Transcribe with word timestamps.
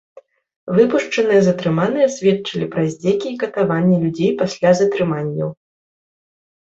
Выпушчаныя 0.77 1.41
затрыманыя 1.47 2.07
сведчылі 2.15 2.65
пра 2.73 2.81
здзекі 2.95 3.27
і 3.35 3.37
катаванні 3.47 3.97
людзей 4.05 4.31
пасля 4.41 4.69
затрыманняў. 4.81 5.49